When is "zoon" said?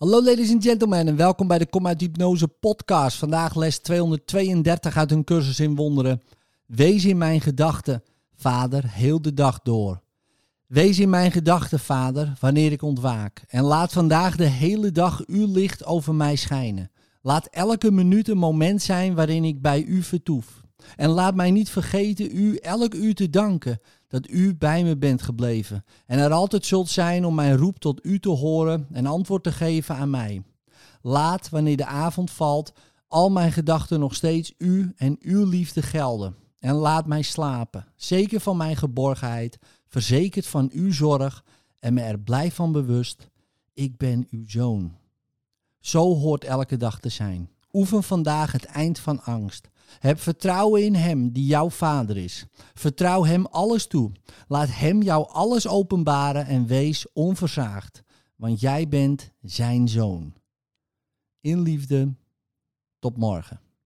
44.48-44.96, 59.88-60.34